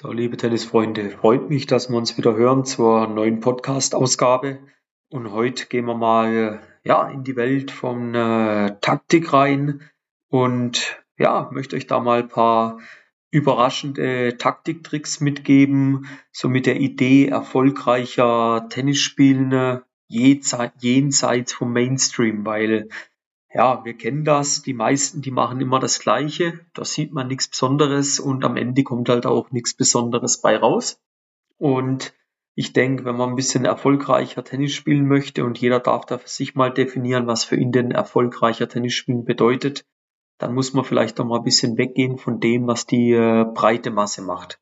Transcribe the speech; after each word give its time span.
So, 0.00 0.12
liebe 0.12 0.36
Tennisfreunde, 0.36 1.10
freut 1.10 1.50
mich, 1.50 1.66
dass 1.66 1.90
wir 1.90 1.96
uns 1.96 2.16
wieder 2.16 2.36
hören 2.36 2.64
zur 2.64 3.08
neuen 3.08 3.40
Podcast-Ausgabe. 3.40 4.60
Und 5.10 5.32
heute 5.32 5.66
gehen 5.66 5.86
wir 5.86 5.96
mal 5.96 6.62
ja, 6.84 7.08
in 7.08 7.24
die 7.24 7.34
Welt 7.34 7.72
von 7.72 8.14
äh, 8.14 8.76
Taktik 8.80 9.32
rein. 9.32 9.80
Und 10.28 11.02
ja, 11.18 11.50
möchte 11.52 11.74
euch 11.74 11.88
da 11.88 11.98
mal 11.98 12.20
ein 12.20 12.28
paar 12.28 12.78
überraschende 13.32 14.36
Taktiktricks 14.38 15.18
mitgeben, 15.18 16.06
so 16.30 16.48
mit 16.48 16.66
der 16.66 16.78
Idee 16.78 17.26
erfolgreicher 17.26 18.68
Tennisspielen 18.70 19.82
jenseits 20.06 21.52
vom 21.52 21.72
Mainstream, 21.72 22.46
weil 22.46 22.88
ja, 23.52 23.84
wir 23.84 23.94
kennen 23.94 24.24
das. 24.24 24.62
Die 24.62 24.74
meisten, 24.74 25.22
die 25.22 25.30
machen 25.30 25.60
immer 25.60 25.80
das 25.80 25.98
Gleiche. 26.00 26.60
Da 26.74 26.84
sieht 26.84 27.12
man 27.12 27.28
nichts 27.28 27.48
Besonderes 27.48 28.20
und 28.20 28.44
am 28.44 28.56
Ende 28.56 28.82
kommt 28.82 29.08
halt 29.08 29.26
auch 29.26 29.50
nichts 29.50 29.74
Besonderes 29.74 30.40
bei 30.40 30.56
raus. 30.56 31.00
Und 31.56 32.14
ich 32.54 32.72
denke, 32.72 33.04
wenn 33.04 33.16
man 33.16 33.30
ein 33.30 33.36
bisschen 33.36 33.64
erfolgreicher 33.64 34.44
Tennis 34.44 34.74
spielen 34.74 35.06
möchte 35.06 35.44
und 35.44 35.58
jeder 35.58 35.80
darf 35.80 36.04
da 36.06 36.18
für 36.18 36.28
sich 36.28 36.54
mal 36.54 36.72
definieren, 36.72 37.26
was 37.26 37.44
für 37.44 37.56
ihn 37.56 37.72
denn 37.72 37.90
erfolgreicher 37.90 38.68
Tennis 38.68 38.94
spielen 38.94 39.24
bedeutet, 39.24 39.86
dann 40.38 40.54
muss 40.54 40.72
man 40.72 40.84
vielleicht 40.84 41.18
auch 41.20 41.24
mal 41.24 41.38
ein 41.38 41.44
bisschen 41.44 41.78
weggehen 41.78 42.18
von 42.18 42.40
dem, 42.40 42.66
was 42.66 42.86
die 42.86 43.12
äh, 43.12 43.44
breite 43.54 43.90
Masse 43.90 44.22
macht. 44.22 44.60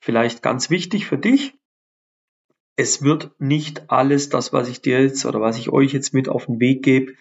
Vielleicht 0.00 0.42
ganz 0.42 0.68
wichtig 0.70 1.06
für 1.06 1.18
dich. 1.18 1.54
Es 2.74 3.02
wird 3.02 3.30
nicht 3.38 3.90
alles 3.90 4.28
das, 4.28 4.52
was 4.52 4.68
ich 4.68 4.82
dir 4.82 5.02
jetzt 5.02 5.24
oder 5.24 5.40
was 5.40 5.58
ich 5.58 5.70
euch 5.70 5.92
jetzt 5.92 6.12
mit 6.12 6.28
auf 6.28 6.46
den 6.46 6.60
Weg 6.60 6.82
gebe, 6.82 7.14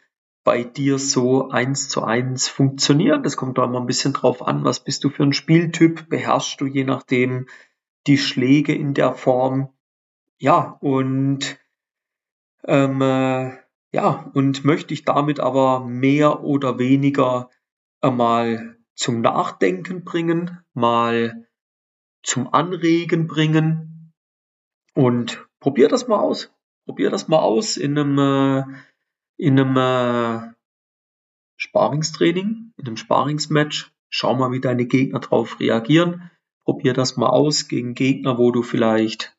bei 0.45 0.63
dir 0.63 0.99
so 0.99 1.49
eins 1.49 1.89
zu 1.89 2.03
eins 2.03 2.47
funktionieren. 2.47 3.23
Das 3.23 3.35
kommt 3.35 3.57
da 3.57 3.65
immer 3.65 3.81
ein 3.81 3.87
bisschen 3.87 4.13
drauf 4.13 4.47
an, 4.47 4.63
was 4.63 4.79
bist 4.79 5.03
du 5.03 5.09
für 5.09 5.23
ein 5.23 5.33
Spieltyp, 5.33 6.07
beherrschst 6.07 6.61
du 6.61 6.67
je 6.67 6.85
nachdem 6.85 7.47
die 8.07 8.19
Schläge 8.19 8.73
in 8.73 8.93
der 8.93 9.15
Form. 9.15 9.73
Ja, 10.37 10.77
und 10.79 11.57
ähm, 12.63 13.01
äh, 13.01 13.57
ja, 13.91 14.31
und 14.33 14.63
möchte 14.63 14.93
ich 14.93 15.03
damit 15.03 15.39
aber 15.39 15.79
mehr 15.81 16.43
oder 16.43 16.77
weniger 16.77 17.49
mal 18.01 18.77
zum 18.93 19.21
Nachdenken 19.21 20.03
bringen, 20.03 20.59
mal 20.73 21.47
zum 22.21 22.53
Anregen 22.53 23.25
bringen 23.25 24.13
und 24.93 25.47
probier 25.59 25.87
das 25.87 26.07
mal 26.07 26.19
aus. 26.19 26.53
Probier 26.85 27.09
das 27.09 27.27
mal 27.27 27.39
aus 27.39 27.77
in 27.77 27.97
einem 27.97 28.19
äh, 28.19 28.63
in 29.37 29.59
einem 29.59 29.77
äh, 29.77 30.53
Sparingstraining, 31.57 32.73
in 32.77 32.87
einem 32.87 32.97
Sparingsmatch. 32.97 33.91
Schau 34.09 34.35
mal, 34.35 34.51
wie 34.51 34.61
deine 34.61 34.85
Gegner 34.85 35.19
darauf 35.19 35.59
reagieren. 35.59 36.31
Probier 36.63 36.93
das 36.93 37.17
mal 37.17 37.29
aus 37.29 37.67
gegen 37.67 37.93
Gegner, 37.93 38.37
wo 38.37 38.51
du 38.51 38.63
vielleicht 38.63 39.35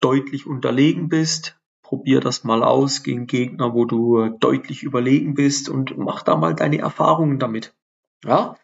deutlich 0.00 0.46
unterlegen 0.46 1.08
bist. 1.08 1.58
Probier 1.82 2.20
das 2.20 2.44
mal 2.44 2.62
aus 2.62 3.02
gegen 3.02 3.26
Gegner, 3.26 3.74
wo 3.74 3.84
du 3.84 4.20
äh, 4.20 4.30
deutlich 4.38 4.82
überlegen 4.82 5.34
bist 5.34 5.68
und 5.68 5.96
mach 5.96 6.22
da 6.22 6.36
mal 6.36 6.54
deine 6.54 6.78
Erfahrungen 6.78 7.38
damit. 7.38 7.74
Ja? 8.24 8.56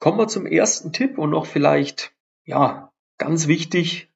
Kommen 0.00 0.18
wir 0.18 0.26
zum 0.26 0.46
ersten 0.46 0.92
Tipp 0.92 1.18
und 1.18 1.30
noch 1.30 1.46
vielleicht, 1.46 2.12
ja, 2.44 2.92
ganz 3.18 3.46
wichtig, 3.46 4.10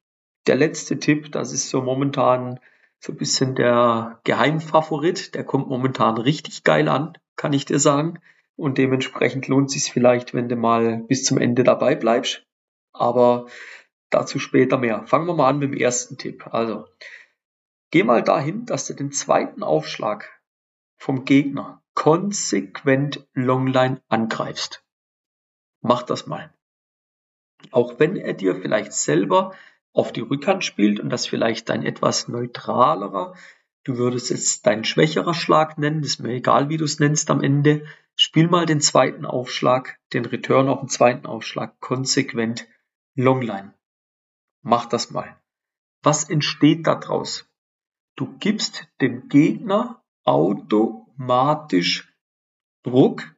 der 0.48 0.56
letzte 0.56 0.98
Tipp, 0.98 1.30
das 1.30 1.52
ist 1.52 1.70
so 1.70 1.82
momentan 1.82 2.58
so 3.06 3.12
ein 3.12 3.16
bisschen 3.16 3.54
der 3.54 4.20
Geheimfavorit. 4.24 5.34
Der 5.34 5.44
kommt 5.44 5.68
momentan 5.68 6.18
richtig 6.18 6.64
geil 6.64 6.88
an, 6.88 7.16
kann 7.36 7.52
ich 7.52 7.64
dir 7.64 7.78
sagen. 7.78 8.20
Und 8.56 8.78
dementsprechend 8.78 9.48
lohnt 9.48 9.70
sich 9.70 9.92
vielleicht, 9.92 10.34
wenn 10.34 10.48
du 10.48 10.56
mal 10.56 11.04
bis 11.06 11.24
zum 11.24 11.38
Ende 11.38 11.62
dabei 11.62 11.94
bleibst. 11.94 12.44
Aber 12.92 13.46
dazu 14.10 14.38
später 14.38 14.78
mehr. 14.78 15.06
Fangen 15.06 15.26
wir 15.26 15.34
mal 15.34 15.48
an 15.48 15.58
mit 15.58 15.72
dem 15.72 15.78
ersten 15.78 16.18
Tipp. 16.18 16.48
Also, 16.52 16.86
geh 17.90 18.02
mal 18.02 18.22
dahin, 18.22 18.66
dass 18.66 18.86
du 18.86 18.94
den 18.94 19.12
zweiten 19.12 19.62
Aufschlag 19.62 20.40
vom 20.96 21.24
Gegner 21.24 21.82
konsequent 21.94 23.26
Longline 23.34 24.02
angreifst. 24.08 24.84
Mach 25.80 26.02
das 26.02 26.26
mal. 26.26 26.52
Auch 27.70 27.98
wenn 27.98 28.16
er 28.16 28.34
dir 28.34 28.56
vielleicht 28.56 28.92
selber 28.92 29.54
auf 29.96 30.12
die 30.12 30.20
Rückhand 30.20 30.62
spielt 30.62 31.00
und 31.00 31.08
das 31.08 31.26
vielleicht 31.26 31.70
ein 31.70 31.82
etwas 31.82 32.28
neutralerer, 32.28 33.34
du 33.84 33.96
würdest 33.96 34.30
es 34.30 34.60
dein 34.60 34.84
schwächerer 34.84 35.32
Schlag 35.32 35.78
nennen, 35.78 36.02
ist 36.02 36.20
mir 36.20 36.34
egal, 36.34 36.68
wie 36.68 36.76
du 36.76 36.84
es 36.84 36.98
nennst 36.98 37.30
am 37.30 37.42
Ende, 37.42 37.86
spiel 38.14 38.48
mal 38.48 38.66
den 38.66 38.82
zweiten 38.82 39.24
Aufschlag, 39.24 39.98
den 40.12 40.26
Return 40.26 40.68
auf 40.68 40.80
den 40.80 40.90
zweiten 40.90 41.26
Aufschlag 41.26 41.80
konsequent 41.80 42.66
Longline. 43.14 43.72
Mach 44.60 44.84
das 44.84 45.10
mal. 45.10 45.40
Was 46.02 46.28
entsteht 46.28 46.86
daraus? 46.86 47.48
Du 48.16 48.36
gibst 48.38 48.88
dem 49.00 49.28
Gegner 49.28 50.02
automatisch 50.24 52.12
Druck, 52.82 53.34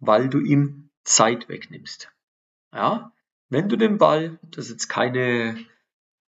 weil 0.00 0.28
du 0.28 0.40
ihm 0.40 0.90
Zeit 1.04 1.48
wegnimmst. 1.48 2.10
Ja, 2.72 3.12
wenn 3.48 3.68
du 3.68 3.76
den 3.76 3.98
Ball, 3.98 4.40
das 4.42 4.66
ist 4.66 4.72
jetzt 4.72 4.88
keine 4.88 5.56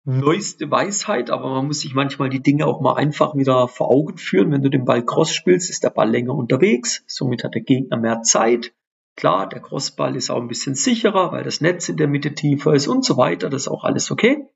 neueste 0.05 0.69
Weisheit, 0.69 1.29
aber 1.29 1.49
man 1.49 1.67
muss 1.67 1.81
sich 1.81 1.93
manchmal 1.93 2.29
die 2.29 2.41
Dinge 2.41 2.67
auch 2.67 2.81
mal 2.81 2.95
einfach 2.95 3.35
wieder 3.35 3.67
vor 3.67 3.89
Augen 3.89 4.17
führen. 4.17 4.51
Wenn 4.51 4.61
du 4.61 4.69
den 4.69 4.85
Ball 4.85 5.05
Cross 5.05 5.33
spielst, 5.33 5.69
ist 5.69 5.83
der 5.83 5.91
Ball 5.91 6.09
länger 6.09 6.33
unterwegs, 6.33 7.03
somit 7.07 7.43
hat 7.43 7.55
der 7.55 7.61
Gegner 7.61 7.97
mehr 7.97 8.21
Zeit. 8.21 8.73
Klar, 9.15 9.47
der 9.47 9.61
Crossball 9.61 10.15
ist 10.15 10.31
auch 10.31 10.41
ein 10.41 10.47
bisschen 10.47 10.75
sicherer, 10.75 11.31
weil 11.31 11.43
das 11.43 11.61
Netz 11.61 11.87
in 11.87 11.97
der 11.97 12.07
Mitte 12.07 12.33
tiefer 12.33 12.73
ist 12.73 12.87
und 12.87 13.05
so 13.05 13.15
weiter. 13.15 13.49
Das 13.49 13.63
ist 13.63 13.67
auch 13.67 13.83
alles 13.83 14.09
okay. 14.09 14.47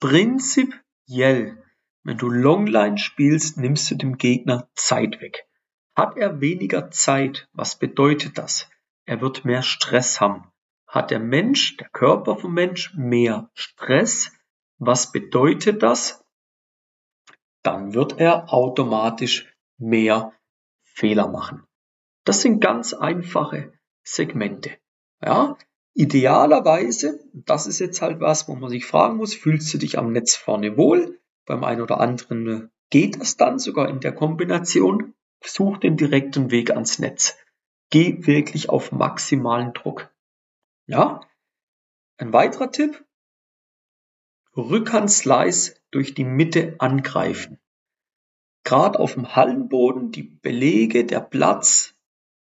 Prinzipiell, 0.00 1.62
wenn 2.02 2.16
du 2.16 2.30
Longline 2.30 2.98
spielst, 2.98 3.58
nimmst 3.58 3.90
du 3.90 3.94
dem 3.94 4.16
Gegner 4.16 4.68
Zeit 4.74 5.20
weg. 5.20 5.46
Hat 5.94 6.16
er 6.16 6.40
weniger 6.40 6.90
Zeit, 6.90 7.48
was 7.52 7.78
bedeutet 7.78 8.38
das? 8.38 8.70
Er 9.04 9.20
wird 9.20 9.44
mehr 9.44 9.62
Stress 9.62 10.20
haben 10.20 10.51
hat 10.92 11.10
der 11.10 11.20
Mensch, 11.20 11.78
der 11.78 11.88
Körper 11.88 12.36
vom 12.36 12.52
Mensch 12.52 12.94
mehr 12.94 13.50
Stress. 13.54 14.30
Was 14.78 15.10
bedeutet 15.10 15.82
das? 15.82 16.22
Dann 17.62 17.94
wird 17.94 18.20
er 18.20 18.52
automatisch 18.52 19.50
mehr 19.78 20.34
Fehler 20.84 21.28
machen. 21.28 21.64
Das 22.24 22.42
sind 22.42 22.60
ganz 22.60 22.92
einfache 22.92 23.72
Segmente. 24.02 24.70
Ja, 25.24 25.56
idealerweise, 25.94 27.20
das 27.32 27.66
ist 27.66 27.78
jetzt 27.78 28.02
halt 28.02 28.20
was, 28.20 28.46
wo 28.46 28.54
man 28.54 28.68
sich 28.68 28.84
fragen 28.84 29.16
muss, 29.16 29.34
fühlst 29.34 29.72
du 29.72 29.78
dich 29.78 29.98
am 29.98 30.12
Netz 30.12 30.36
vorne 30.36 30.76
wohl? 30.76 31.18
Beim 31.46 31.64
einen 31.64 31.80
oder 31.80 32.00
anderen 32.00 32.70
geht 32.90 33.18
das 33.18 33.38
dann 33.38 33.58
sogar 33.58 33.88
in 33.88 34.00
der 34.00 34.12
Kombination. 34.12 35.14
Such 35.42 35.78
den 35.78 35.96
direkten 35.96 36.50
Weg 36.50 36.70
ans 36.70 36.98
Netz. 36.98 37.36
Geh 37.90 38.26
wirklich 38.26 38.68
auf 38.68 38.92
maximalen 38.92 39.72
Druck. 39.72 40.11
Ja, 40.92 41.20
ein 42.18 42.34
weiterer 42.34 42.70
Tipp. 42.70 43.02
Rückhandslice 44.54 45.80
durch 45.90 46.12
die 46.12 46.24
Mitte 46.24 46.74
angreifen. 46.80 47.58
Gerade 48.62 48.98
auf 48.98 49.14
dem 49.14 49.34
Hallenboden, 49.34 50.12
die 50.12 50.22
Belege, 50.22 51.06
der 51.06 51.20
Platz, 51.20 51.94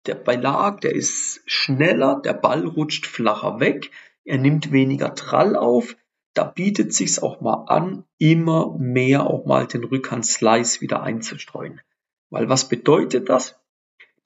der 0.07 0.17
Belag, 0.17 0.81
der 0.81 0.97
ist 0.97 1.43
schneller, 1.47 2.21
der 2.25 2.33
Ball 2.33 2.67
rutscht 2.67 3.07
flacher 3.07 3.61
weg, 3.61 3.93
er 4.25 4.39
nimmt 4.39 4.73
weniger 4.73 5.15
Trall 5.15 5.55
auf. 5.55 5.97
Da 6.33 6.43
bietet 6.43 6.93
sich's 6.93 7.21
auch 7.21 7.41
mal 7.41 7.67
an, 7.69 8.05
immer 8.19 8.77
mehr 8.77 9.29
auch 9.29 9.47
mal 9.47 9.69
den 9.69 9.85
Rückhandslice 9.85 10.81
wieder 10.81 11.05
einzustreuen. 11.05 11.81
Weil 12.31 12.49
was 12.49 12.69
bedeutet 12.69 13.29
das? 13.29 13.64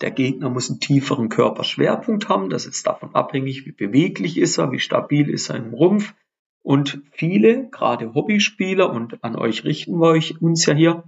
Der 0.00 0.10
Gegner 0.12 0.48
muss 0.48 0.70
einen 0.70 0.80
tieferen 0.80 1.28
Körperschwerpunkt 1.28 2.28
haben. 2.28 2.50
Das 2.50 2.66
ist 2.66 2.86
davon 2.86 3.14
abhängig, 3.14 3.66
wie 3.66 3.72
beweglich 3.72 4.38
ist 4.38 4.58
er, 4.58 4.70
wie 4.70 4.78
stabil 4.78 5.28
ist 5.28 5.50
er 5.50 5.56
im 5.56 5.74
Rumpf. 5.74 6.14
Und 6.62 7.02
viele, 7.12 7.68
gerade 7.70 8.14
Hobbyspieler, 8.14 8.92
und 8.92 9.24
an 9.24 9.36
euch 9.36 9.64
richten 9.64 9.98
wir 10.00 10.08
euch, 10.08 10.40
uns 10.40 10.66
ja 10.66 10.74
hier, 10.74 11.04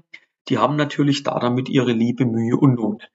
die 0.48 0.58
haben 0.58 0.76
natürlich 0.76 1.22
da 1.22 1.38
damit 1.38 1.68
ihre 1.68 1.92
liebe 1.92 2.24
Mühe 2.24 2.56
und 2.56 2.74
Not. 2.74 3.10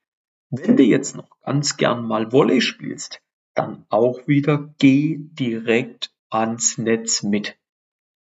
Wenn 0.50 0.76
du 0.76 0.82
jetzt 0.82 1.16
noch 1.16 1.40
ganz 1.42 1.76
gern 1.76 2.06
mal 2.06 2.32
Volley 2.32 2.60
spielst, 2.60 3.20
dann 3.54 3.84
auch 3.88 4.26
wieder 4.28 4.74
geh 4.78 5.16
direkt 5.18 6.14
ans 6.30 6.78
Netz 6.78 7.22
mit. 7.22 7.58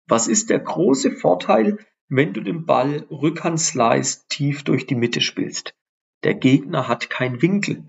Was 0.08 0.28
ist 0.28 0.50
der 0.50 0.60
große 0.60 1.10
Vorteil, 1.10 1.78
wenn 2.08 2.32
du 2.32 2.40
den 2.40 2.64
Ball 2.64 3.06
Rückhandslice 3.10 4.28
tief 4.28 4.62
durch 4.62 4.86
die 4.86 4.94
Mitte 4.94 5.20
spielst? 5.20 5.74
Der 6.26 6.34
Gegner 6.34 6.88
hat 6.88 7.08
keinen 7.08 7.40
Winkel. 7.40 7.84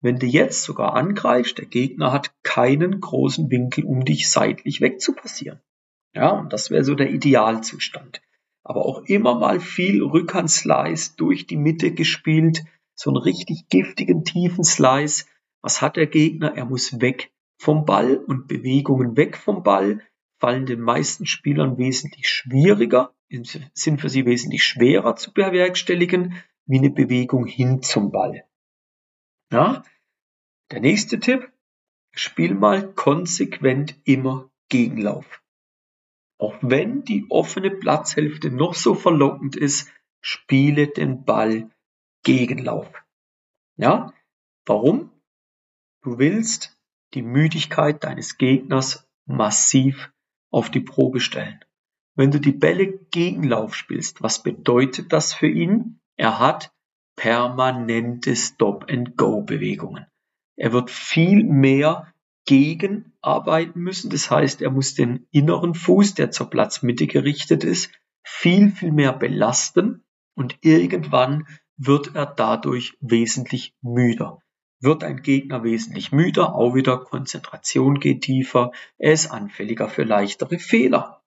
Wenn 0.00 0.20
du 0.20 0.26
jetzt 0.26 0.62
sogar 0.62 0.94
angreifst, 0.94 1.58
der 1.58 1.66
Gegner 1.66 2.12
hat 2.12 2.32
keinen 2.44 3.00
großen 3.00 3.50
Winkel, 3.50 3.84
um 3.84 4.04
dich 4.04 4.30
seitlich 4.30 4.80
wegzupassieren. 4.80 5.58
Ja, 6.14 6.30
und 6.30 6.52
das 6.52 6.70
wäre 6.70 6.84
so 6.84 6.94
der 6.94 7.10
Idealzustand. 7.10 8.22
Aber 8.62 8.86
auch 8.86 9.02
immer 9.06 9.34
mal 9.34 9.58
viel 9.58 10.04
Rückhandslice 10.04 11.16
durch 11.16 11.48
die 11.48 11.56
Mitte 11.56 11.90
gespielt, 11.90 12.62
so 12.94 13.10
einen 13.10 13.16
richtig 13.16 13.68
giftigen 13.70 14.24
tiefen 14.24 14.62
Slice. 14.62 15.26
Was 15.60 15.82
hat 15.82 15.96
der 15.96 16.06
Gegner? 16.06 16.54
Er 16.54 16.66
muss 16.66 17.00
weg 17.00 17.32
vom 17.58 17.86
Ball 17.86 18.18
und 18.18 18.46
Bewegungen 18.46 19.16
weg 19.16 19.36
vom 19.36 19.64
Ball 19.64 20.00
fallen 20.38 20.64
den 20.64 20.80
meisten 20.80 21.26
Spielern 21.26 21.76
wesentlich 21.76 22.28
schwieriger, 22.28 23.12
sind 23.74 24.00
für 24.00 24.08
sie 24.08 24.26
wesentlich 24.26 24.62
schwerer 24.62 25.16
zu 25.16 25.32
bewerkstelligen, 25.32 26.36
wie 26.70 26.78
eine 26.78 26.90
Bewegung 26.90 27.46
hin 27.46 27.82
zum 27.82 28.12
Ball. 28.12 28.44
Ja? 29.52 29.82
Der 30.70 30.80
nächste 30.80 31.18
Tipp, 31.18 31.52
spiel 32.12 32.54
mal 32.54 32.92
konsequent 32.94 34.00
immer 34.04 34.48
Gegenlauf. 34.68 35.42
Auch 36.38 36.56
wenn 36.62 37.02
die 37.02 37.26
offene 37.28 37.72
Platzhälfte 37.72 38.52
noch 38.52 38.74
so 38.74 38.94
verlockend 38.94 39.56
ist, 39.56 39.90
spiele 40.20 40.86
den 40.86 41.24
Ball 41.24 41.70
Gegenlauf. 42.22 42.86
Ja? 43.76 44.14
Warum? 44.64 45.10
Du 46.02 46.18
willst 46.18 46.80
die 47.14 47.22
Müdigkeit 47.22 48.04
deines 48.04 48.38
Gegners 48.38 49.08
massiv 49.26 50.12
auf 50.52 50.70
die 50.70 50.80
Probe 50.80 51.18
stellen. 51.18 51.58
Wenn 52.14 52.30
du 52.30 52.38
die 52.38 52.52
Bälle 52.52 52.86
Gegenlauf 53.10 53.74
spielst, 53.74 54.22
was 54.22 54.42
bedeutet 54.44 55.12
das 55.12 55.34
für 55.34 55.48
ihn? 55.48 55.99
Er 56.20 56.38
hat 56.38 56.70
permanente 57.16 58.36
Stop-and-Go-Bewegungen. 58.36 60.04
Er 60.54 60.70
wird 60.74 60.90
viel 60.90 61.44
mehr 61.44 62.12
gegenarbeiten 62.44 63.80
müssen. 63.80 64.10
Das 64.10 64.30
heißt, 64.30 64.60
er 64.60 64.70
muss 64.70 64.92
den 64.92 65.26
inneren 65.30 65.72
Fuß, 65.72 66.12
der 66.12 66.30
zur 66.30 66.50
Platzmitte 66.50 67.06
gerichtet 67.06 67.64
ist, 67.64 67.90
viel, 68.22 68.70
viel 68.70 68.92
mehr 68.92 69.14
belasten 69.14 70.04
und 70.34 70.58
irgendwann 70.60 71.46
wird 71.78 72.14
er 72.14 72.26
dadurch 72.26 72.98
wesentlich 73.00 73.74
müder. 73.80 74.42
Wird 74.78 75.04
ein 75.04 75.22
Gegner 75.22 75.64
wesentlich 75.64 76.12
müder, 76.12 76.54
auch 76.54 76.74
wieder 76.74 76.98
Konzentration 76.98 77.98
geht 77.98 78.24
tiefer, 78.24 78.72
er 78.98 79.14
ist 79.14 79.30
anfälliger 79.30 79.88
für 79.88 80.04
leichtere 80.04 80.58
Fehler. 80.58 81.22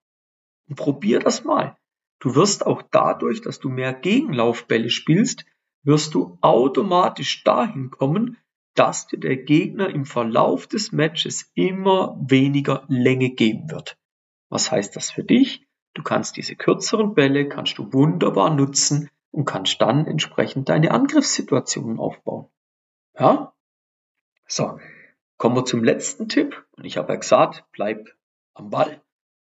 Probier 0.76 1.18
das 1.18 1.44
mal. 1.44 1.80
Du 2.24 2.36
wirst 2.36 2.66
auch 2.66 2.82
dadurch, 2.90 3.42
dass 3.42 3.60
du 3.60 3.68
mehr 3.68 3.92
Gegenlaufbälle 3.94 4.90
spielst, 4.90 5.46
wirst 5.84 6.14
du 6.14 6.38
automatisch 6.40 7.44
dahin 7.44 7.92
kommen, 7.92 8.38
dass 8.76 9.08
dir 9.08 9.20
der 9.20 9.36
Gegner 9.36 9.90
im 9.90 10.06
Verlauf 10.06 10.66
des 10.66 10.94
Matches 10.94 11.52
immer 11.54 12.18
weniger 12.22 12.86
Länge 12.88 13.32
geben 13.32 13.70
wird. 13.70 13.98
Was 14.48 14.72
heißt 14.72 14.96
das 14.96 15.12
für 15.12 15.26
dich? 15.26 15.68
Du 15.96 16.02
kannst 16.02 16.38
diese 16.38 16.56
kürzeren 16.56 17.14
Bälle, 17.14 17.50
kannst 17.50 17.78
du 17.78 17.92
wunderbar 17.92 18.56
nutzen 18.56 19.10
und 19.32 19.44
kannst 19.44 19.82
dann 19.82 20.08
entsprechend 20.08 20.70
deine 20.70 20.92
Angriffssituationen 20.92 22.00
aufbauen. 22.00 22.48
Ja? 23.20 23.54
So, 24.48 24.80
kommen 25.36 25.58
wir 25.58 25.66
zum 25.66 25.84
letzten 25.84 26.30
Tipp. 26.30 26.66
Und 26.78 26.86
ich 26.86 26.96
habe 26.96 27.12
ja 27.12 27.20
gesagt, 27.20 27.66
bleib 27.74 28.08
am 28.54 28.70
Ball, 28.70 29.02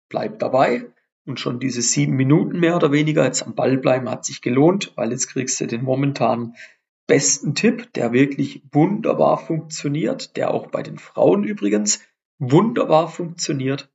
bleib 0.08 0.38
dabei. 0.38 0.90
Und 1.26 1.38
schon 1.38 1.60
diese 1.60 1.82
sieben 1.82 2.16
Minuten 2.16 2.58
mehr 2.58 2.76
oder 2.76 2.92
weniger 2.92 3.24
jetzt 3.24 3.42
am 3.42 3.54
Ball 3.54 3.76
bleiben 3.76 4.08
hat 4.08 4.24
sich 4.24 4.40
gelohnt, 4.40 4.92
weil 4.96 5.12
jetzt 5.12 5.28
kriegst 5.28 5.60
du 5.60 5.66
den 5.66 5.82
momentan 5.82 6.54
besten 7.06 7.54
Tipp, 7.54 7.92
der 7.94 8.12
wirklich 8.12 8.62
wunderbar 8.72 9.38
funktioniert, 9.38 10.36
der 10.36 10.52
auch 10.54 10.68
bei 10.68 10.82
den 10.82 10.98
Frauen 10.98 11.44
übrigens 11.44 12.00
wunderbar 12.38 13.08
funktioniert. 13.08 13.90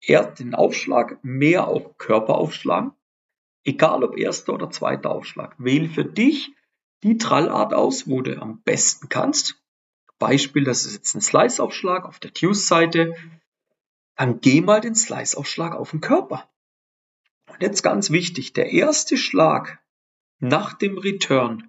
Erst 0.00 0.40
den 0.40 0.54
Aufschlag 0.54 1.22
mehr 1.22 1.68
auf 1.68 1.96
Körper 1.98 2.36
aufschlagen, 2.36 2.92
egal 3.62 4.04
ob 4.04 4.18
erster 4.18 4.54
oder 4.54 4.70
zweiter 4.70 5.10
Aufschlag. 5.10 5.54
Wähle 5.58 5.88
für 5.88 6.04
dich 6.04 6.52
die 7.02 7.18
Trallart 7.18 7.74
aus, 7.74 8.08
wo 8.08 8.22
du 8.22 8.40
am 8.40 8.62
besten 8.62 9.08
kannst. 9.08 9.62
Beispiel, 10.18 10.64
das 10.64 10.86
ist 10.86 10.94
jetzt 10.94 11.14
ein 11.14 11.20
Slice-Aufschlag 11.20 12.06
auf 12.06 12.18
der 12.18 12.32
Tues-Seite. 12.32 13.14
Dann 14.16 14.40
geh 14.40 14.60
mal 14.60 14.80
den 14.80 14.94
Slice-Aufschlag 14.94 15.74
auf 15.74 15.90
den 15.90 16.00
Körper. 16.00 16.50
Und 17.50 17.62
jetzt 17.62 17.82
ganz 17.82 18.10
wichtig, 18.10 18.52
der 18.52 18.72
erste 18.72 19.16
Schlag 19.16 19.82
nach 20.38 20.74
dem 20.74 20.98
Return 20.98 21.68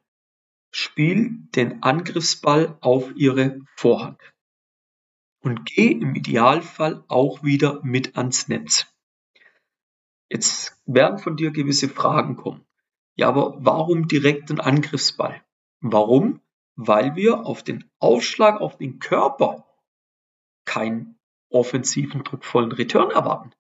spiel 0.71 1.37
den 1.55 1.83
Angriffsball 1.83 2.77
auf 2.81 3.11
ihre 3.15 3.61
Vorhand 3.75 4.19
und 5.45 5.65
geh 5.65 5.91
im 5.91 6.15
Idealfall 6.15 7.05
auch 7.07 7.43
wieder 7.43 7.79
mit 7.83 8.17
ans 8.17 8.47
Netz. 8.47 8.87
Jetzt 10.27 10.81
werden 10.85 11.19
von 11.19 11.37
dir 11.37 11.51
gewisse 11.51 11.87
Fragen 11.87 12.35
kommen. 12.35 12.65
Ja, 13.15 13.29
aber 13.29 13.55
warum 13.63 14.07
direkt 14.07 14.49
den 14.49 14.59
Angriffsball? 14.59 15.45
Warum? 15.81 16.41
Weil 16.75 17.15
wir 17.15 17.45
auf 17.45 17.63
den 17.63 17.89
Aufschlag 17.99 18.59
auf 18.59 18.77
den 18.77 18.99
Körper 18.99 19.65
keinen 20.65 21.14
offensiven, 21.55 22.23
druckvollen 22.23 22.71
Return 22.71 23.11
erwarten. 23.11 23.51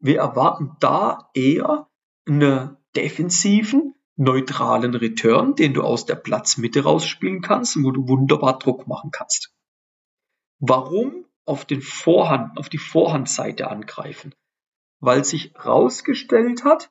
Wir 0.00 0.18
erwarten 0.18 0.76
da 0.80 1.30
eher 1.34 1.88
einen 2.26 2.76
defensiven, 2.96 3.94
neutralen 4.16 4.94
Return, 4.94 5.54
den 5.54 5.74
du 5.74 5.82
aus 5.82 6.06
der 6.06 6.16
Platzmitte 6.16 6.82
rausspielen 6.82 7.42
kannst 7.42 7.76
und 7.76 7.84
wo 7.84 7.90
du 7.90 8.08
wunderbar 8.08 8.58
Druck 8.58 8.86
machen 8.86 9.10
kannst. 9.10 9.54
Warum 10.58 11.26
auf 11.44 11.64
den 11.64 11.82
Vorhand, 11.82 12.58
auf 12.58 12.68
die 12.68 12.78
Vorhandseite 12.78 13.68
angreifen? 13.70 14.34
Weil 15.00 15.24
sich 15.24 15.52
rausgestellt 15.62 16.64
hat, 16.64 16.90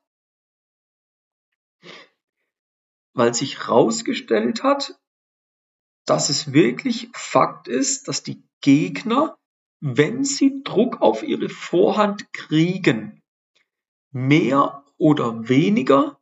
weil 3.14 3.34
sich 3.34 3.68
rausgestellt 3.68 4.62
hat, 4.64 5.00
dass 6.06 6.30
es 6.30 6.54
wirklich 6.54 7.10
Fakt 7.14 7.68
ist, 7.68 8.08
dass 8.08 8.22
die 8.22 8.48
Gegner, 8.62 9.38
wenn 9.88 10.24
sie 10.24 10.64
Druck 10.64 11.04
auf 11.04 11.22
ihre 11.22 11.48
Vorhand 11.48 12.34
kriegen, 12.34 13.22
mehr 14.12 14.84
oder 14.98 15.48
weniger 15.48 16.20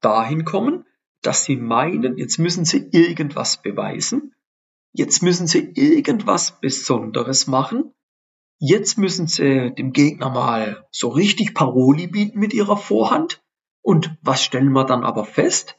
dahin 0.00 0.44
kommen, 0.44 0.86
dass 1.22 1.44
sie 1.44 1.54
meinen, 1.54 2.16
jetzt 2.16 2.38
müssen 2.38 2.64
sie 2.64 2.88
irgendwas 2.90 3.62
beweisen, 3.62 4.34
jetzt 4.92 5.22
müssen 5.22 5.46
sie 5.46 5.70
irgendwas 5.76 6.58
Besonderes 6.60 7.46
machen, 7.46 7.94
jetzt 8.58 8.98
müssen 8.98 9.28
sie 9.28 9.72
dem 9.72 9.92
Gegner 9.92 10.30
mal 10.30 10.88
so 10.90 11.10
richtig 11.10 11.54
Paroli 11.54 12.08
bieten 12.08 12.40
mit 12.40 12.54
ihrer 12.54 12.76
Vorhand. 12.76 13.40
Und 13.82 14.18
was 14.20 14.42
stellen 14.42 14.72
wir 14.72 14.84
dann 14.84 15.04
aber 15.04 15.24
fest? 15.24 15.76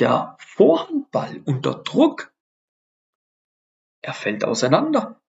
Der 0.00 0.36
Vorhandball 0.40 1.40
unter 1.44 1.74
Druck, 1.74 2.34
er 4.00 4.12
fällt 4.12 4.42
auseinander. 4.42 5.21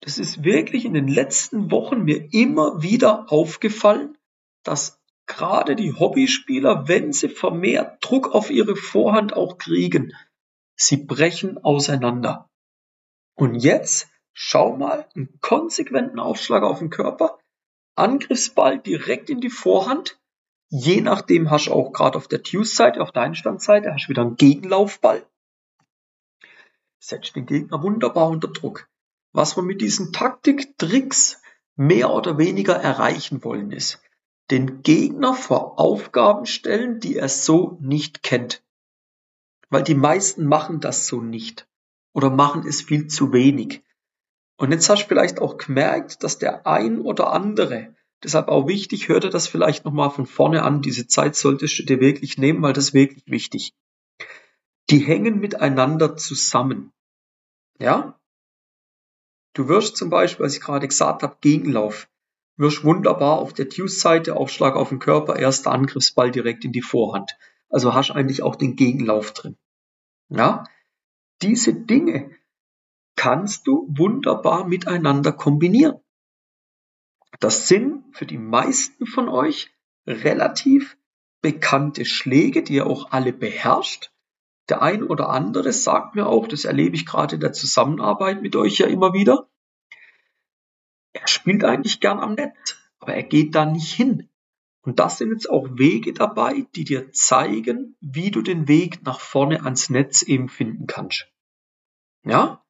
Das 0.00 0.18
ist 0.18 0.44
wirklich 0.44 0.84
in 0.84 0.94
den 0.94 1.08
letzten 1.08 1.70
Wochen 1.70 2.04
mir 2.04 2.32
immer 2.32 2.82
wieder 2.82 3.30
aufgefallen, 3.32 4.16
dass 4.62 5.00
gerade 5.26 5.76
die 5.76 5.92
Hobbyspieler, 5.92 6.88
wenn 6.88 7.12
sie 7.12 7.28
vermehrt 7.28 7.98
Druck 8.00 8.34
auf 8.34 8.50
ihre 8.50 8.76
Vorhand 8.76 9.32
auch 9.34 9.58
kriegen, 9.58 10.14
sie 10.76 10.96
brechen 10.96 11.58
auseinander. 11.58 12.48
Und 13.34 13.54
jetzt 13.56 14.08
schau 14.32 14.76
mal 14.76 15.08
einen 15.14 15.38
konsequenten 15.40 16.18
Aufschlag 16.18 16.62
auf 16.62 16.78
den 16.78 16.90
Körper, 16.90 17.38
Angriffsball 17.96 18.78
direkt 18.78 19.30
in 19.30 19.40
die 19.40 19.50
Vorhand. 19.50 20.20
Je 20.70 21.00
nachdem 21.00 21.50
hast 21.50 21.66
du 21.66 21.72
auch 21.72 21.92
gerade 21.92 22.16
auf 22.16 22.28
der 22.28 22.42
Tues-Seite, 22.42 23.00
auf 23.00 23.10
der 23.10 23.22
Einstandseite, 23.22 23.92
hast 23.92 24.06
du 24.06 24.10
wieder 24.10 24.22
einen 24.22 24.36
Gegenlaufball. 24.36 25.26
Setzt 27.00 27.34
den 27.36 27.46
Gegner 27.46 27.82
wunderbar 27.82 28.28
unter 28.28 28.48
Druck. 28.48 28.88
Was 29.32 29.56
wir 29.56 29.62
mit 29.62 29.80
diesen 29.80 30.12
Taktik-Tricks 30.12 31.40
mehr 31.76 32.12
oder 32.12 32.38
weniger 32.38 32.74
erreichen 32.74 33.44
wollen 33.44 33.70
ist, 33.70 34.00
den 34.50 34.82
Gegner 34.82 35.34
vor 35.34 35.78
Aufgaben 35.78 36.46
stellen, 36.46 37.00
die 37.00 37.16
er 37.16 37.28
so 37.28 37.78
nicht 37.80 38.22
kennt. 38.22 38.62
Weil 39.68 39.82
die 39.82 39.94
meisten 39.94 40.46
machen 40.46 40.80
das 40.80 41.06
so 41.06 41.20
nicht 41.20 41.68
oder 42.12 42.30
machen 42.30 42.66
es 42.66 42.82
viel 42.82 43.06
zu 43.06 43.32
wenig. 43.32 43.82
Und 44.56 44.72
jetzt 44.72 44.88
hast 44.88 45.04
du 45.04 45.08
vielleicht 45.08 45.40
auch 45.40 45.56
gemerkt, 45.56 46.24
dass 46.24 46.38
der 46.38 46.66
ein 46.66 47.00
oder 47.00 47.32
andere, 47.32 47.94
deshalb 48.24 48.48
auch 48.48 48.66
wichtig, 48.66 49.08
hör 49.08 49.20
dir 49.20 49.30
das 49.30 49.46
vielleicht 49.46 49.84
nochmal 49.84 50.10
von 50.10 50.26
vorne 50.26 50.62
an, 50.62 50.82
diese 50.82 51.06
Zeit 51.06 51.36
solltest 51.36 51.78
du 51.78 51.84
dir 51.84 52.00
wirklich 52.00 52.38
nehmen, 52.38 52.62
weil 52.62 52.72
das 52.72 52.86
ist 52.86 52.94
wirklich 52.94 53.24
wichtig. 53.26 53.74
Die 54.90 54.98
hängen 54.98 55.38
miteinander 55.38 56.16
zusammen. 56.16 56.92
Ja? 57.78 58.17
Du 59.54 59.68
wirst 59.68 59.96
zum 59.96 60.10
Beispiel, 60.10 60.44
als 60.44 60.54
ich 60.54 60.60
gerade 60.60 60.88
gesagt 60.88 61.22
habe, 61.22 61.36
Gegenlauf 61.40 62.08
wirst 62.56 62.84
wunderbar 62.84 63.38
auf 63.38 63.52
der 63.52 63.68
Tues-Seite, 63.68 64.36
Aufschlag 64.36 64.74
auf 64.74 64.90
den 64.90 64.98
Körper, 64.98 65.36
erster 65.36 65.70
Angriffsball 65.70 66.30
direkt 66.30 66.64
in 66.64 66.72
die 66.72 66.82
Vorhand. 66.82 67.36
Also 67.68 67.94
hast 67.94 68.10
eigentlich 68.10 68.42
auch 68.42 68.56
den 68.56 68.76
Gegenlauf 68.76 69.32
drin. 69.32 69.56
Ja, 70.28 70.64
diese 71.40 71.72
Dinge 71.72 72.30
kannst 73.16 73.66
du 73.66 73.86
wunderbar 73.90 74.66
miteinander 74.66 75.32
kombinieren. 75.32 76.00
Das 77.40 77.68
sind 77.68 78.04
für 78.12 78.26
die 78.26 78.38
meisten 78.38 79.06
von 79.06 79.28
euch 79.28 79.70
relativ 80.06 80.96
bekannte 81.40 82.04
Schläge, 82.04 82.62
die 82.62 82.74
ihr 82.74 82.86
auch 82.86 83.12
alle 83.12 83.32
beherrscht. 83.32 84.10
Der 84.68 84.82
ein 84.82 85.02
oder 85.02 85.30
andere 85.30 85.72
sagt 85.72 86.14
mir 86.14 86.26
auch, 86.26 86.46
das 86.46 86.64
erlebe 86.64 86.94
ich 86.94 87.06
gerade 87.06 87.36
in 87.36 87.40
der 87.40 87.52
Zusammenarbeit 87.52 88.42
mit 88.42 88.54
euch 88.54 88.78
ja 88.78 88.86
immer 88.86 89.14
wieder, 89.14 89.48
er 91.12 91.26
spielt 91.26 91.64
eigentlich 91.64 92.00
gern 92.00 92.20
am 92.20 92.34
Netz, 92.34 92.76
aber 93.00 93.14
er 93.14 93.22
geht 93.22 93.54
da 93.54 93.64
nicht 93.64 93.92
hin. 93.92 94.28
Und 94.82 94.98
das 94.98 95.18
sind 95.18 95.32
jetzt 95.32 95.50
auch 95.50 95.68
Wege 95.72 96.12
dabei, 96.12 96.66
die 96.74 96.84
dir 96.84 97.12
zeigen, 97.12 97.96
wie 98.00 98.30
du 98.30 98.42
den 98.42 98.68
Weg 98.68 99.02
nach 99.04 99.20
vorne 99.20 99.64
ans 99.64 99.90
Netz 99.90 100.22
eben 100.22 100.48
finden 100.48 100.86
kannst. 100.86 101.28
Ja? 102.24 102.64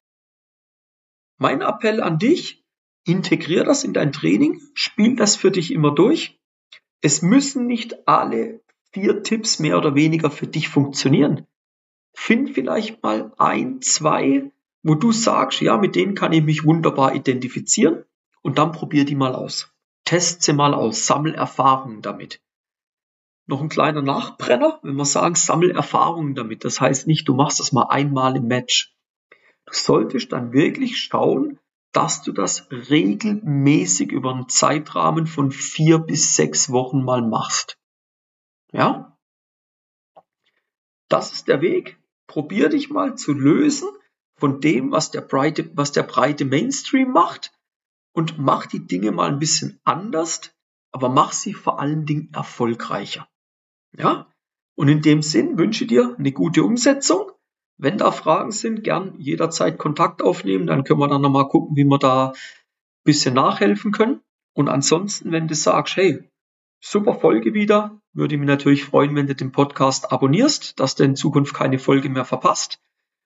Mein 1.37 1.61
Appell 1.61 2.01
an 2.01 2.17
dich, 2.17 2.65
integrier 3.05 3.63
das 3.63 3.83
in 3.83 3.93
dein 3.93 4.11
Training, 4.11 4.61
spiel 4.73 5.15
das 5.15 5.35
für 5.35 5.51
dich 5.51 5.71
immer 5.71 5.93
durch. 5.93 6.39
Es 7.01 7.21
müssen 7.21 7.67
nicht 7.67 8.07
alle 8.07 8.61
vier 8.91 9.23
Tipps 9.23 9.59
mehr 9.59 9.77
oder 9.77 9.95
weniger 9.95 10.31
für 10.31 10.47
dich 10.47 10.67
funktionieren. 10.67 11.47
Find 12.13 12.51
vielleicht 12.51 13.01
mal 13.03 13.33
ein, 13.37 13.81
zwei, 13.81 14.51
wo 14.83 14.95
du 14.95 15.11
sagst, 15.11 15.61
ja, 15.61 15.77
mit 15.77 15.95
denen 15.95 16.15
kann 16.15 16.33
ich 16.33 16.43
mich 16.43 16.65
wunderbar 16.65 17.15
identifizieren 17.15 18.03
und 18.41 18.57
dann 18.57 18.71
probier 18.71 19.05
die 19.05 19.15
mal 19.15 19.35
aus. 19.35 19.71
Test 20.05 20.43
sie 20.43 20.53
mal 20.53 20.73
aus, 20.73 21.05
sammel 21.05 21.35
Erfahrungen 21.35 22.01
damit. 22.01 22.41
Noch 23.45 23.61
ein 23.61 23.69
kleiner 23.69 24.01
Nachbrenner, 24.01 24.79
wenn 24.83 24.95
wir 24.95 25.05
sagen, 25.05 25.35
sammel 25.35 25.71
Erfahrungen 25.71 26.35
damit. 26.35 26.63
Das 26.63 26.79
heißt 26.79 27.07
nicht, 27.07 27.27
du 27.27 27.33
machst 27.33 27.59
das 27.59 27.71
mal 27.71 27.87
einmal 27.89 28.35
im 28.35 28.47
Match. 28.47 28.95
Du 29.65 29.73
solltest 29.73 30.31
dann 30.31 30.53
wirklich 30.53 30.99
schauen, 30.99 31.59
dass 31.91 32.21
du 32.21 32.31
das 32.31 32.67
regelmäßig 32.71 34.11
über 34.11 34.33
einen 34.33 34.49
Zeitrahmen 34.49 35.25
von 35.25 35.51
vier 35.51 35.99
bis 35.99 36.35
sechs 36.35 36.71
Wochen 36.71 37.03
mal 37.03 37.21
machst. 37.21 37.79
Ja? 38.71 39.08
Das 41.09 41.33
ist 41.33 41.47
der 41.47 41.61
Weg. 41.61 41.99
Probier 42.27 42.69
dich 42.69 42.89
mal 42.89 43.15
zu 43.15 43.33
lösen 43.33 43.89
von 44.37 44.61
dem, 44.61 44.91
was 44.91 45.11
der 45.11 45.21
breite, 45.21 45.69
was 45.75 45.91
der 45.91 46.03
breite 46.03 46.45
Mainstream 46.45 47.11
macht 47.11 47.51
und 48.13 48.37
mach 48.37 48.67
die 48.67 48.85
Dinge 48.85 49.11
mal 49.11 49.29
ein 49.29 49.39
bisschen 49.39 49.79
anders, 49.83 50.53
aber 50.91 51.09
mach 51.09 51.33
sie 51.33 51.53
vor 51.53 51.79
allen 51.79 52.05
Dingen 52.05 52.29
erfolgreicher. 52.33 53.27
Ja? 53.97 54.31
Und 54.75 54.87
in 54.87 55.01
dem 55.01 55.21
Sinn 55.21 55.57
wünsche 55.57 55.85
dir 55.85 56.15
eine 56.17 56.31
gute 56.31 56.63
Umsetzung. 56.63 57.31
Wenn 57.77 57.97
da 57.97 58.11
Fragen 58.11 58.51
sind, 58.51 58.83
gern 58.83 59.15
jederzeit 59.19 59.77
Kontakt 59.77 60.21
aufnehmen, 60.21 60.67
dann 60.67 60.83
können 60.83 60.99
wir 60.99 61.07
dann 61.07 61.21
nochmal 61.21 61.47
gucken, 61.47 61.75
wie 61.75 61.85
wir 61.85 61.97
da 61.97 62.29
ein 62.29 62.33
bisschen 63.03 63.33
nachhelfen 63.33 63.91
können. 63.91 64.21
Und 64.53 64.67
ansonsten, 64.67 65.31
wenn 65.31 65.47
du 65.47 65.55
sagst, 65.55 65.95
hey, 65.95 66.28
super 66.79 67.15
Folge 67.15 67.53
wieder, 67.53 67.99
würde 68.13 68.35
ich 68.35 68.39
mich 68.39 68.47
natürlich 68.47 68.85
freuen, 68.85 69.15
wenn 69.15 69.27
du 69.27 69.35
den 69.35 69.51
Podcast 69.51 70.11
abonnierst, 70.11 70.79
dass 70.79 70.95
du 70.95 71.03
in 71.03 71.15
Zukunft 71.15 71.53
keine 71.53 71.79
Folge 71.79 72.09
mehr 72.09 72.25
verpasst. 72.25 72.79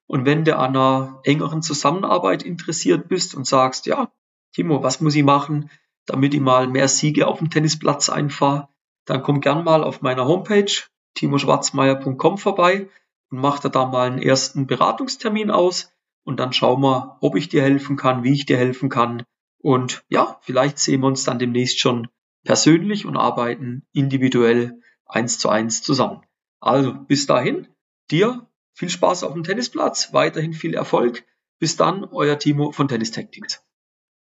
Und 0.06 0.26
wenn 0.26 0.44
du 0.44 0.56
an 0.56 0.76
einer 0.76 1.20
engeren 1.24 1.62
Zusammenarbeit 1.62 2.42
interessiert 2.42 3.08
bist 3.08 3.34
und 3.34 3.46
sagst, 3.46 3.86
ja, 3.86 4.12
Timo, 4.52 4.82
was 4.82 5.00
muss 5.00 5.14
ich 5.14 5.24
machen, 5.24 5.70
damit 6.06 6.34
ich 6.34 6.40
mal 6.40 6.68
mehr 6.68 6.88
Siege 6.88 7.26
auf 7.26 7.38
dem 7.38 7.50
Tennisplatz 7.50 8.08
einfahre, 8.10 8.68
dann 9.06 9.22
komm 9.22 9.40
gern 9.40 9.64
mal 9.64 9.82
auf 9.82 10.02
meiner 10.02 10.26
Homepage 10.26 10.70
timoschwarzmeier.com 11.14 12.38
vorbei 12.38 12.88
und 13.30 13.38
mach 13.38 13.60
da, 13.60 13.68
da 13.68 13.86
mal 13.86 14.08
einen 14.08 14.22
ersten 14.22 14.66
Beratungstermin 14.66 15.50
aus 15.50 15.92
und 16.24 16.40
dann 16.40 16.52
schauen 16.52 16.82
wir, 16.82 17.18
ob 17.20 17.36
ich 17.36 17.48
dir 17.48 17.62
helfen 17.62 17.96
kann, 17.96 18.24
wie 18.24 18.32
ich 18.32 18.46
dir 18.46 18.56
helfen 18.56 18.88
kann. 18.88 19.24
Und 19.58 20.04
ja, 20.08 20.38
vielleicht 20.42 20.78
sehen 20.78 21.00
wir 21.00 21.06
uns 21.06 21.24
dann 21.24 21.38
demnächst 21.38 21.80
schon 21.80 22.08
persönlich 22.44 23.06
und 23.06 23.16
arbeiten 23.16 23.86
individuell 23.92 24.80
eins 25.06 25.38
zu 25.38 25.48
eins 25.48 25.82
zusammen. 25.82 26.22
Also 26.60 26.94
bis 26.94 27.26
dahin, 27.26 27.68
dir 28.10 28.48
viel 28.72 28.90
Spaß 28.90 29.24
auf 29.24 29.32
dem 29.32 29.44
Tennisplatz, 29.44 30.12
weiterhin 30.12 30.52
viel 30.52 30.74
Erfolg. 30.74 31.24
Bis 31.58 31.76
dann, 31.76 32.04
euer 32.04 32.38
Timo 32.38 32.72
von 32.72 32.88
Tennis 32.88 33.12
Tactics. 33.12 33.63